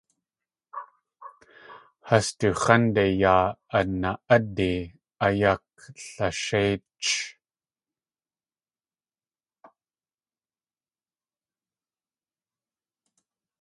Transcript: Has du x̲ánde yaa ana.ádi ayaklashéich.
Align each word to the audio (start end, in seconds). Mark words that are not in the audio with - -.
Has 2.07 2.27
du 2.39 2.49
x̲ánde 2.61 3.03
yaa 3.21 3.45
ana.ádi 3.79 4.71
ayaklashéich. 5.25 7.13